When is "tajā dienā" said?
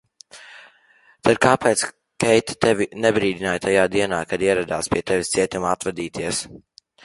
3.69-4.25